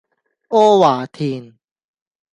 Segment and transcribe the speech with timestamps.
[0.49, 1.53] 阿華田